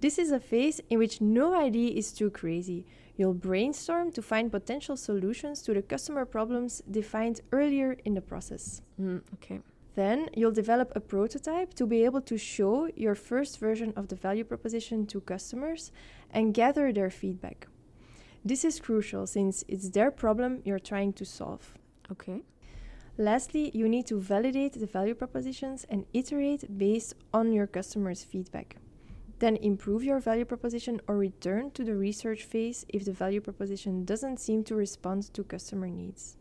This 0.00 0.18
is 0.18 0.32
a 0.32 0.40
phase 0.40 0.80
in 0.88 0.98
which 0.98 1.20
no 1.20 1.54
idea 1.54 1.90
is 1.90 2.12
too 2.12 2.30
crazy. 2.30 2.86
You'll 3.16 3.34
brainstorm 3.34 4.10
to 4.12 4.22
find 4.22 4.50
potential 4.50 4.96
solutions 4.96 5.62
to 5.62 5.74
the 5.74 5.82
customer 5.82 6.24
problems 6.24 6.82
defined 6.90 7.40
earlier 7.52 7.96
in 8.04 8.14
the 8.14 8.20
process. 8.20 8.82
Mm, 9.00 9.22
okay. 9.34 9.60
Then 9.94 10.28
you'll 10.34 10.52
develop 10.52 10.92
a 10.94 11.00
prototype 11.00 11.74
to 11.74 11.86
be 11.86 12.04
able 12.04 12.22
to 12.22 12.38
show 12.38 12.88
your 12.96 13.14
first 13.14 13.58
version 13.58 13.92
of 13.94 14.08
the 14.08 14.16
value 14.16 14.44
proposition 14.44 15.06
to 15.06 15.20
customers 15.20 15.92
and 16.30 16.54
gather 16.54 16.92
their 16.92 17.10
feedback. 17.10 17.66
This 18.44 18.64
is 18.64 18.80
crucial 18.80 19.26
since 19.26 19.64
it's 19.68 19.90
their 19.90 20.10
problem 20.10 20.62
you're 20.64 20.78
trying 20.78 21.12
to 21.14 21.24
solve. 21.24 21.74
Okay. 22.10 22.42
Lastly, 23.18 23.70
you 23.74 23.88
need 23.88 24.06
to 24.06 24.18
validate 24.18 24.72
the 24.72 24.86
value 24.86 25.14
propositions 25.14 25.84
and 25.90 26.06
iterate 26.14 26.78
based 26.78 27.14
on 27.34 27.52
your 27.52 27.66
customers' 27.66 28.24
feedback. 28.24 28.76
Then 29.38 29.56
improve 29.56 30.02
your 30.02 30.18
value 30.18 30.46
proposition 30.46 31.00
or 31.06 31.18
return 31.18 31.72
to 31.72 31.84
the 31.84 31.94
research 31.94 32.44
phase 32.44 32.86
if 32.88 33.04
the 33.04 33.12
value 33.12 33.40
proposition 33.40 34.04
doesn't 34.04 34.40
seem 34.40 34.64
to 34.64 34.74
respond 34.74 35.34
to 35.34 35.44
customer 35.44 35.88
needs. 35.88 36.36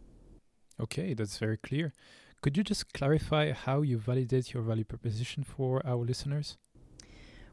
Okay, 0.80 1.14
that's 1.14 1.38
very 1.38 1.58
clear. 1.58 1.94
Could 2.42 2.56
you 2.56 2.64
just 2.64 2.94
clarify 2.94 3.52
how 3.52 3.82
you 3.82 3.98
validate 3.98 4.54
your 4.54 4.64
value 4.64 4.86
proposition 4.86 5.44
for 5.44 5.86
our 5.86 6.06
listeners? 6.06 6.58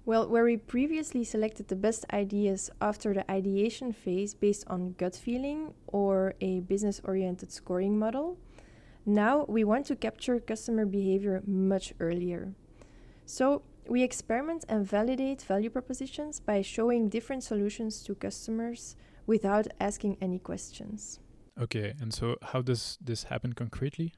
Well, 0.07 0.29
where 0.29 0.45
we 0.45 0.57
previously 0.57 1.25
selected 1.25 1.69
the 1.69 1.77
best 1.77 2.07
ideas 2.13 2.71
after 2.81 3.13
the 3.13 3.31
ideation 3.31 3.93
phase 3.93 4.33
based 4.33 4.65
on 4.69 4.95
gut 4.97 5.17
feeling 5.17 5.75
or 5.89 6.35
a 6.41 6.61
business 6.61 7.01
oriented 7.05 7.53
scoring 7.53 7.99
model, 7.99 8.39
now 9.09 9.45
we 9.49 9.65
want 9.65 9.87
to 9.87 9.97
capture 9.97 10.38
customer 10.38 10.85
behavior 10.85 11.43
much 11.47 11.95
earlier. 11.99 12.55
So 13.27 13.62
we 13.88 14.03
experiment 14.03 14.65
and 14.69 14.87
validate 14.87 15.43
value 15.43 15.71
propositions 15.71 16.41
by 16.41 16.62
showing 16.62 17.09
different 17.09 17.43
solutions 17.43 18.03
to 18.03 18.15
customers 18.15 18.97
without 19.27 19.67
asking 19.81 20.19
any 20.21 20.38
questions. 20.38 21.21
Okay, 21.61 21.95
and 22.00 22.12
so 22.12 22.37
how 22.43 22.62
does 22.62 22.99
this 23.00 23.25
happen 23.25 23.53
concretely? 23.53 24.12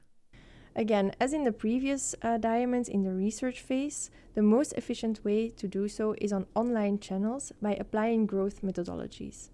Again, 0.75 1.13
as 1.19 1.33
in 1.33 1.43
the 1.43 1.51
previous 1.51 2.15
uh, 2.21 2.37
diamonds 2.37 2.87
in 2.87 3.03
the 3.03 3.11
research 3.11 3.59
phase, 3.61 4.09
the 4.35 4.41
most 4.41 4.73
efficient 4.73 5.23
way 5.25 5.49
to 5.49 5.67
do 5.67 5.87
so 5.87 6.15
is 6.19 6.31
on 6.31 6.45
online 6.55 6.99
channels 6.99 7.51
by 7.61 7.75
applying 7.75 8.25
growth 8.25 8.61
methodologies. 8.61 9.49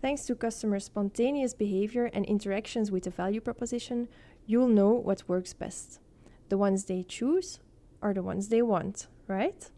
Thanks 0.00 0.24
to 0.26 0.34
customer 0.34 0.78
spontaneous 0.78 1.52
behavior 1.52 2.06
and 2.14 2.24
interactions 2.24 2.90
with 2.90 3.02
the 3.04 3.10
value 3.10 3.40
proposition, 3.40 4.08
you'll 4.50 4.68
know 4.80 4.90
what 4.90 5.28
works 5.28 5.52
best. 5.52 6.00
The 6.48 6.58
ones 6.58 6.84
they 6.84 7.04
choose 7.04 7.60
are 8.02 8.12
the 8.12 8.22
ones 8.22 8.48
they 8.48 8.62
want, 8.62 9.06
right? 9.28 9.70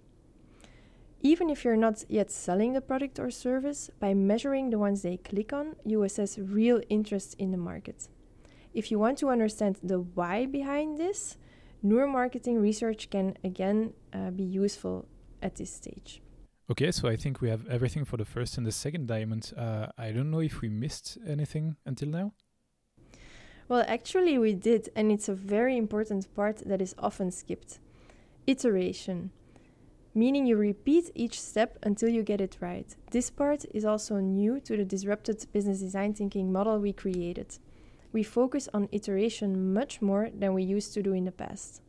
Even 1.21 1.50
if 1.50 1.62
you're 1.62 1.76
not 1.76 2.05
yet 2.09 2.31
selling 2.31 2.73
the 2.73 2.81
product 2.81 3.19
or 3.19 3.31
service, 3.31 3.91
by 4.00 4.14
measuring 4.14 4.71
the 4.71 4.79
ones 4.79 5.02
they 5.02 5.19
click 5.19 5.52
on, 5.52 5.76
you 5.85 6.02
assess 6.02 6.38
real 6.38 6.81
interest 6.88 7.37
in 7.38 7.50
the 7.50 7.59
market. 7.59 8.09
If 8.73 8.91
you 8.91 8.99
want 8.99 9.19
to 9.19 9.29
understand 9.29 9.76
the 9.83 10.00
why 10.00 10.47
behind 10.47 10.97
this, 10.97 11.37
neuromarketing 11.85 12.61
research 12.61 13.11
can 13.11 13.37
again 13.45 13.93
uh, 14.14 14.31
be 14.31 14.43
useful 14.43 15.07
at 15.43 15.57
this 15.57 15.71
stage. 15.71 16.23
Okay, 16.71 16.91
so 16.91 17.09
I 17.09 17.17
think 17.17 17.43
we 17.43 17.50
have 17.50 17.67
everything 17.69 18.07
for 18.07 18.17
the 18.17 18.25
first 18.25 18.57
and 18.57 18.67
the 18.67 18.73
second 18.73 19.07
diamond. 19.07 19.52
Uh, 19.57 19.88
I 19.99 20.12
don't 20.12 20.31
know 20.31 20.41
if 20.41 20.62
we 20.62 20.71
missed 20.71 21.19
anything 21.29 21.76
until 21.85 22.09
now. 22.09 22.33
Well, 23.73 23.87
actually, 23.88 24.37
we 24.37 24.52
did, 24.52 24.91
and 24.95 25.11
it's 25.11 25.31
a 25.31 25.35
very 25.35 25.79
important 25.79 26.29
part 26.37 26.59
that 26.67 26.83
is 26.83 26.95
often 26.99 27.31
skipped 27.31 27.79
iteration, 28.47 29.31
meaning 30.14 30.45
you 30.45 30.59
repeat 30.59 31.11
each 31.14 31.41
step 31.41 31.79
until 31.83 32.11
you 32.11 32.23
get 32.23 32.43
it 32.43 32.59
right. 32.61 32.95
This 33.12 33.31
part 33.31 33.64
is 33.73 33.87
also 33.87 34.17
new 34.17 34.61
to 34.61 34.76
the 34.76 34.85
disrupted 34.85 35.47
business 35.55 35.81
design 35.81 36.12
thinking 36.12 36.52
model 36.52 36.81
we 36.81 36.93
created. 36.93 37.57
We 38.12 38.23
focus 38.23 38.69
on 38.75 38.91
iteration 38.93 39.73
much 39.73 40.02
more 40.02 40.29
than 40.38 40.52
we 40.52 40.64
used 40.64 40.93
to 40.93 41.02
do 41.02 41.14
in 41.14 41.25
the 41.25 41.33
past. 41.33 41.81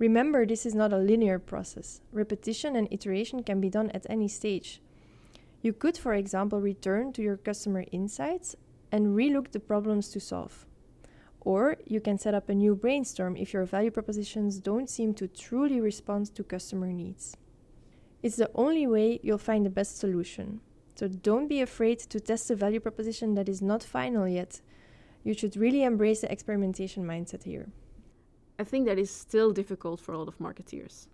Remember, 0.00 0.44
this 0.44 0.66
is 0.66 0.74
not 0.74 0.92
a 0.92 0.98
linear 0.98 1.38
process. 1.38 2.00
Repetition 2.10 2.74
and 2.74 2.88
iteration 2.90 3.44
can 3.44 3.60
be 3.60 3.70
done 3.70 3.92
at 3.92 4.04
any 4.10 4.26
stage. 4.26 4.82
You 5.62 5.74
could, 5.74 5.96
for 5.96 6.14
example, 6.14 6.60
return 6.60 7.12
to 7.12 7.22
your 7.22 7.36
customer 7.36 7.84
insights 7.92 8.56
and 8.90 9.14
relook 9.14 9.52
the 9.52 9.60
problems 9.60 10.08
to 10.08 10.18
solve. 10.18 10.66
Or 11.44 11.76
you 11.86 12.00
can 12.00 12.18
set 12.18 12.34
up 12.34 12.48
a 12.48 12.54
new 12.54 12.74
brainstorm 12.74 13.36
if 13.36 13.52
your 13.52 13.64
value 13.64 13.90
propositions 13.90 14.58
don't 14.58 14.88
seem 14.88 15.12
to 15.14 15.28
truly 15.28 15.80
respond 15.80 16.34
to 16.34 16.42
customer 16.42 16.86
needs. 16.86 17.36
It's 18.22 18.36
the 18.36 18.50
only 18.54 18.86
way 18.86 19.20
you'll 19.22 19.36
find 19.36 19.66
the 19.66 19.70
best 19.70 19.98
solution. 19.98 20.60
So 20.94 21.08
don't 21.08 21.48
be 21.48 21.60
afraid 21.60 21.98
to 21.98 22.20
test 22.20 22.50
a 22.50 22.54
value 22.54 22.80
proposition 22.80 23.34
that 23.34 23.48
is 23.48 23.60
not 23.60 23.82
final 23.82 24.26
yet. 24.26 24.62
You 25.22 25.34
should 25.34 25.56
really 25.56 25.82
embrace 25.82 26.22
the 26.22 26.32
experimentation 26.32 27.04
mindset 27.04 27.42
here. 27.42 27.68
I 28.58 28.64
think 28.64 28.86
that 28.86 28.98
is 28.98 29.10
still 29.10 29.52
difficult 29.52 30.00
for 30.00 30.12
a 30.12 30.18
lot 30.18 30.28
of 30.28 30.38
marketeers. 30.38 31.08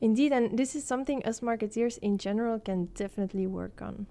Indeed, 0.00 0.32
and 0.32 0.58
this 0.58 0.74
is 0.74 0.84
something 0.84 1.24
us 1.24 1.40
marketeers 1.40 1.98
in 1.98 2.18
general 2.18 2.58
can 2.58 2.86
definitely 2.94 3.46
work 3.46 3.82
on. 3.82 4.06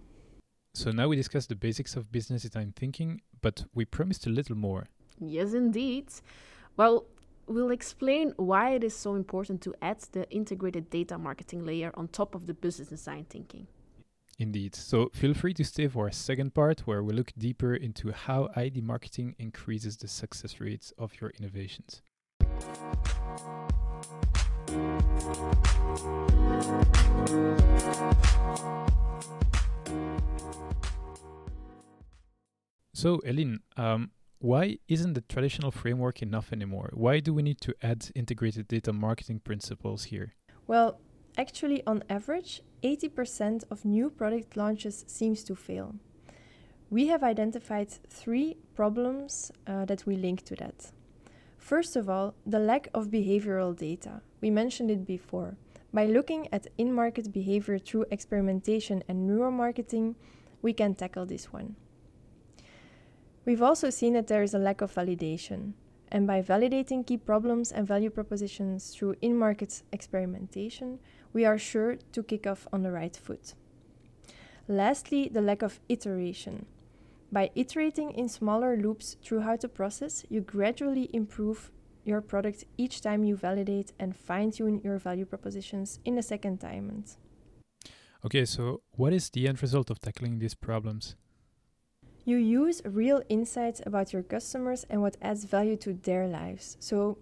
So 0.74 0.92
now 0.92 1.08
we 1.08 1.16
discussed 1.16 1.50
the 1.50 1.56
basics 1.56 1.96
of 1.96 2.12
business 2.12 2.44
design 2.44 2.74
thinking, 2.76 3.22
but 3.42 3.66
we 3.74 3.86
promised 3.86 4.28
a 4.28 4.30
little 4.30 4.56
more. 4.56 4.88
Yes, 5.20 5.54
indeed. 5.54 6.08
Well, 6.78 7.06
we'll 7.48 7.72
explain 7.72 8.34
why 8.38 8.72
it 8.72 8.84
is 8.84 8.96
so 8.96 9.16
important 9.16 9.62
to 9.62 9.74
add 9.82 10.00
the 10.12 10.30
integrated 10.32 10.90
data 10.90 11.18
marketing 11.18 11.66
layer 11.66 11.92
on 11.96 12.08
top 12.08 12.36
of 12.36 12.46
the 12.48 12.54
business 12.54 12.90
design 12.90 13.26
thinking. 13.30 13.68
Indeed. 14.38 14.74
So 14.74 15.10
feel 15.14 15.34
free 15.34 15.54
to 15.56 15.66
stay 15.66 15.90
for 15.90 16.08
a 16.08 16.14
second 16.14 16.54
part 16.54 16.82
where 16.82 17.04
we 17.04 17.14
look 17.14 17.34
deeper 17.38 17.76
into 17.76 18.14
how 18.14 18.50
ID 18.56 18.80
marketing 18.80 19.36
increases 19.38 19.98
the 19.98 20.08
success 20.08 20.62
rates 20.62 20.94
of 20.98 21.20
your 21.20 21.32
innovations. 21.32 22.02
So, 32.94 33.20
Eline, 33.20 33.60
um, 33.78 34.12
why 34.40 34.78
isn't 34.88 35.14
the 35.14 35.22
traditional 35.22 35.72
framework 35.72 36.22
enough 36.22 36.54
anymore? 36.54 36.90
Why 36.94 37.20
do 37.20 37.34
we 37.34 37.44
need 37.44 37.60
to 37.62 37.74
add 37.82 38.10
integrated 38.16 38.68
data 38.68 38.94
marketing 38.94 39.42
principles 39.42 40.06
here? 40.06 40.34
Well, 40.66 41.00
actually, 41.38 41.86
on 41.86 42.04
average, 42.10 42.62
80% 42.82 43.66
of 43.70 43.84
new 43.84 44.10
product 44.10 44.56
launches 44.56 45.04
seems 45.08 45.44
to 45.44 45.56
fail. 45.56 45.96
We 46.90 47.08
have 47.08 47.22
identified 47.22 47.90
three 48.10 48.56
problems 48.76 49.52
uh, 49.68 49.86
that 49.86 50.06
we 50.06 50.16
link 50.16 50.44
to 50.46 50.56
that. 50.56 50.92
First 51.58 51.98
of 51.98 52.10
all, 52.10 52.34
the 52.46 52.60
lack 52.60 52.88
of 52.94 53.10
behavioral 53.10 53.78
data. 53.78 54.22
We 54.42 54.50
mentioned 54.50 54.90
it 54.90 55.06
before. 55.06 55.58
By 55.94 56.06
looking 56.06 56.48
at 56.54 56.68
in 56.78 56.94
market 56.94 57.34
behavior 57.34 57.78
through 57.78 58.06
experimentation 58.10 59.04
and 59.08 59.30
neuromarketing, 59.30 60.16
we 60.62 60.72
can 60.72 60.96
tackle 60.96 61.26
this 61.26 61.52
one. 61.52 61.76
We've 63.50 63.64
also 63.64 63.90
seen 63.90 64.14
that 64.14 64.28
there 64.28 64.44
is 64.44 64.54
a 64.54 64.60
lack 64.60 64.80
of 64.82 64.94
validation, 64.94 65.74
and 66.12 66.28
by 66.28 66.44
validating 66.44 67.04
key 67.04 67.18
problems 67.18 67.72
and 67.72 67.88
value 67.88 68.12
propositions 68.12 68.92
through 68.94 69.16
in 69.24 69.36
market 69.36 69.82
experimentation, 69.92 71.00
we 71.34 71.46
are 71.46 71.58
sure 71.58 71.98
to 72.12 72.22
kick 72.22 72.46
off 72.46 72.68
on 72.72 72.84
the 72.84 72.92
right 72.92 73.18
foot. 73.18 73.56
Lastly, 74.68 75.32
the 75.34 75.42
lack 75.42 75.64
of 75.64 75.80
iteration. 75.90 76.68
By 77.32 77.50
iterating 77.56 78.12
in 78.12 78.30
smaller 78.30 78.78
loops 78.78 79.18
throughout 79.24 79.62
the 79.62 79.68
process, 79.68 80.24
you 80.30 80.42
gradually 80.42 81.10
improve 81.12 81.72
your 82.06 82.22
product 82.22 82.66
each 82.78 83.02
time 83.02 83.24
you 83.24 83.36
validate 83.36 83.94
and 84.00 84.16
fine 84.16 84.52
tune 84.52 84.80
your 84.84 85.00
value 85.00 85.26
propositions 85.26 86.00
in 86.06 86.14
the 86.14 86.22
second 86.22 86.60
diamond. 86.60 87.16
Okay, 88.24 88.46
so 88.46 88.84
what 88.92 89.12
is 89.12 89.32
the 89.32 89.48
end 89.48 89.60
result 89.64 89.90
of 89.90 90.00
tackling 90.00 90.38
these 90.38 90.54
problems? 90.54 91.16
You 92.30 92.38
use 92.38 92.84
real 92.86 93.24
insights 93.28 93.82
about 93.88 94.14
your 94.14 94.22
customers 94.22 94.86
and 94.88 95.02
what 95.02 95.18
adds 95.20 95.46
value 95.46 95.76
to 95.78 95.94
their 95.94 96.28
lives. 96.28 96.78
So, 96.80 97.18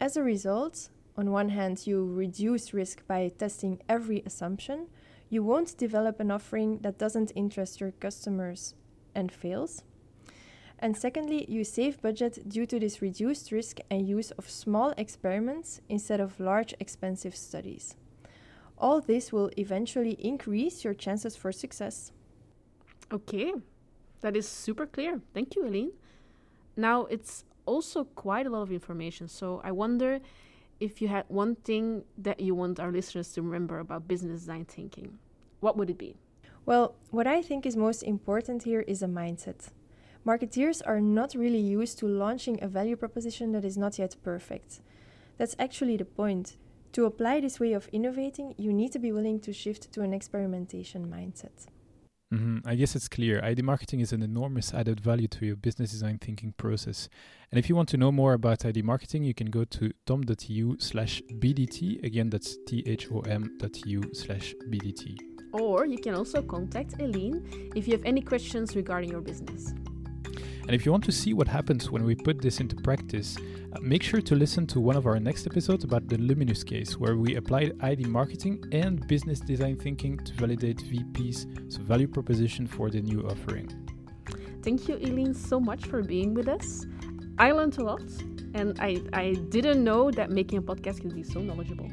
as 0.00 0.16
a 0.16 0.22
result, 0.22 0.90
on 1.16 1.32
one 1.32 1.48
hand, 1.48 1.88
you 1.88 2.06
reduce 2.06 2.72
risk 2.72 3.04
by 3.08 3.32
testing 3.36 3.80
every 3.88 4.22
assumption. 4.24 4.86
You 5.28 5.42
won't 5.42 5.76
develop 5.76 6.20
an 6.20 6.30
offering 6.30 6.78
that 6.82 6.98
doesn't 6.98 7.32
interest 7.34 7.80
your 7.80 7.90
customers 7.90 8.76
and 9.12 9.32
fails. 9.32 9.82
And 10.78 10.96
secondly, 10.96 11.44
you 11.48 11.64
save 11.64 12.00
budget 12.00 12.48
due 12.48 12.66
to 12.66 12.78
this 12.78 13.02
reduced 13.02 13.50
risk 13.50 13.80
and 13.90 14.08
use 14.08 14.30
of 14.38 14.48
small 14.48 14.94
experiments 14.96 15.80
instead 15.88 16.20
of 16.20 16.38
large 16.38 16.74
expensive 16.78 17.34
studies. 17.34 17.96
All 18.78 19.00
this 19.00 19.32
will 19.32 19.50
eventually 19.56 20.12
increase 20.12 20.84
your 20.84 20.94
chances 20.94 21.34
for 21.34 21.50
success. 21.50 22.12
Okay, 23.10 23.52
that 24.20 24.36
is 24.36 24.48
super 24.48 24.86
clear. 24.86 25.20
Thank 25.34 25.54
you, 25.54 25.64
Eline. 25.66 25.92
Now, 26.76 27.06
it's 27.06 27.44
also 27.66 28.04
quite 28.04 28.46
a 28.46 28.50
lot 28.50 28.62
of 28.62 28.72
information, 28.72 29.28
so 29.28 29.60
I 29.64 29.72
wonder 29.72 30.20
if 30.80 31.02
you 31.02 31.08
had 31.08 31.24
one 31.28 31.56
thing 31.56 32.04
that 32.16 32.40
you 32.40 32.54
want 32.54 32.78
our 32.78 32.92
listeners 32.92 33.32
to 33.32 33.42
remember 33.42 33.78
about 33.78 34.08
business 34.08 34.40
design 34.40 34.64
thinking, 34.64 35.18
what 35.60 35.76
would 35.76 35.90
it 35.90 35.98
be? 35.98 36.16
Well, 36.64 36.94
what 37.10 37.26
I 37.26 37.42
think 37.42 37.66
is 37.66 37.76
most 37.76 38.02
important 38.02 38.62
here 38.62 38.82
is 38.82 39.02
a 39.02 39.06
mindset. 39.06 39.70
Marketeers 40.26 40.82
are 40.84 41.00
not 41.00 41.34
really 41.34 41.58
used 41.58 41.98
to 41.98 42.06
launching 42.06 42.62
a 42.62 42.68
value 42.68 42.96
proposition 42.96 43.52
that 43.52 43.64
is 43.64 43.78
not 43.78 43.98
yet 43.98 44.16
perfect. 44.22 44.80
That's 45.38 45.56
actually 45.58 45.96
the 45.96 46.04
point. 46.04 46.56
To 46.92 47.06
apply 47.06 47.40
this 47.40 47.58
way 47.58 47.72
of 47.72 47.88
innovating, 47.92 48.54
you 48.56 48.72
need 48.72 48.92
to 48.92 48.98
be 48.98 49.12
willing 49.12 49.40
to 49.40 49.52
shift 49.52 49.92
to 49.92 50.02
an 50.02 50.12
experimentation 50.12 51.06
mindset. 51.06 51.66
Mm-hmm. 52.32 52.58
I 52.68 52.74
guess 52.74 52.94
it's 52.94 53.08
clear. 53.08 53.42
ID 53.42 53.62
marketing 53.62 54.00
is 54.00 54.12
an 54.12 54.22
enormous 54.22 54.74
added 54.74 55.00
value 55.00 55.28
to 55.28 55.46
your 55.46 55.56
business 55.56 55.92
design 55.92 56.18
thinking 56.18 56.52
process. 56.58 57.08
And 57.50 57.58
if 57.58 57.68
you 57.70 57.76
want 57.76 57.88
to 57.90 57.96
know 57.96 58.12
more 58.12 58.34
about 58.34 58.66
ID 58.66 58.82
marketing, 58.82 59.24
you 59.24 59.32
can 59.32 59.50
go 59.50 59.64
to 59.64 59.92
thom.eu 60.04 60.76
slash 60.78 61.22
BDT. 61.32 62.04
Again, 62.04 62.28
that's 62.28 62.58
T-H-O-M.eu 62.66 64.02
slash 64.12 64.54
BDT. 64.68 65.16
Or 65.54 65.86
you 65.86 65.98
can 65.98 66.14
also 66.14 66.42
contact 66.42 67.00
Eline 67.00 67.70
if 67.74 67.88
you 67.88 67.94
have 67.94 68.04
any 68.04 68.20
questions 68.20 68.76
regarding 68.76 69.10
your 69.10 69.22
business. 69.22 69.72
And 70.68 70.74
if 70.74 70.84
you 70.84 70.92
want 70.92 71.04
to 71.04 71.12
see 71.12 71.32
what 71.32 71.48
happens 71.48 71.90
when 71.90 72.04
we 72.04 72.14
put 72.14 72.42
this 72.42 72.60
into 72.60 72.76
practice, 72.76 73.38
uh, 73.72 73.80
make 73.80 74.02
sure 74.02 74.20
to 74.20 74.34
listen 74.34 74.66
to 74.66 74.80
one 74.80 74.96
of 74.96 75.06
our 75.06 75.18
next 75.18 75.46
episodes 75.46 75.82
about 75.82 76.06
the 76.08 76.18
Luminus 76.18 76.62
case, 76.62 76.98
where 76.98 77.16
we 77.16 77.36
applied 77.36 77.72
ID 77.80 78.04
marketing 78.04 78.62
and 78.70 79.08
business 79.08 79.40
design 79.40 79.78
thinking 79.78 80.18
to 80.18 80.34
validate 80.34 80.82
VP's 80.82 81.46
so 81.68 81.80
value 81.80 82.06
proposition 82.06 82.66
for 82.66 82.90
the 82.90 83.00
new 83.00 83.22
offering. 83.22 83.70
Thank 84.62 84.88
you, 84.88 84.96
Eline, 84.96 85.32
so 85.32 85.58
much 85.58 85.86
for 85.86 86.02
being 86.02 86.34
with 86.34 86.48
us. 86.48 86.84
I 87.38 87.52
learned 87.52 87.78
a 87.78 87.84
lot, 87.84 88.02
and 88.52 88.78
I, 88.78 89.00
I 89.14 89.36
didn't 89.48 89.82
know 89.82 90.10
that 90.10 90.30
making 90.30 90.58
a 90.58 90.62
podcast 90.62 91.00
could 91.00 91.14
be 91.14 91.22
so 91.22 91.40
knowledgeable. 91.40 91.88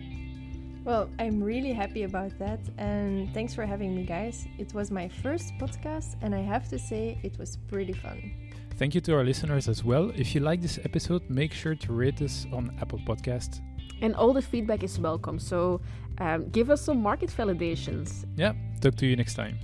Well, 0.86 1.10
I'm 1.18 1.44
really 1.44 1.74
happy 1.74 2.04
about 2.04 2.38
that, 2.38 2.60
and 2.77 3.34
thanks 3.34 3.56
for 3.56 3.65
having 3.65 3.96
me, 3.96 4.04
guys. 4.04 4.46
It 4.60 4.72
was 4.75 4.92
my 4.92 5.08
first 5.08 5.51
podcast, 5.58 6.15
and 6.22 6.36
I 6.36 6.42
have 6.42 6.70
to 6.70 6.77
say, 6.77 7.18
it 7.24 7.39
was 7.39 7.58
pretty 7.58 7.94
fun. 7.94 8.32
Thank 8.77 8.94
you 8.94 9.01
to 9.01 9.15
our 9.15 9.24
listeners 9.24 9.68
as 9.68 9.84
well. 9.84 10.12
If 10.15 10.36
you 10.36 10.42
like 10.42 10.62
this 10.62 10.77
episode, 10.86 11.27
make 11.27 11.54
sure 11.54 11.74
to 11.74 11.92
rate 11.92 12.22
us 12.22 12.46
on 12.54 12.77
Apple 12.80 13.00
Podcast. 13.00 13.62
And 14.04 14.13
all 14.15 14.32
the 14.32 14.44
feedback 14.44 14.84
is 14.84 15.00
welcome, 15.00 15.39
so 15.39 15.82
um, 16.20 16.50
give 16.50 16.70
us 16.70 16.84
some 16.84 17.01
market 17.01 17.32
validations. 17.32 18.25
Yeah, 18.36 18.54
talk 18.80 18.96
to 18.98 19.08
you 19.08 19.15
next 19.15 19.34
time. 19.34 19.58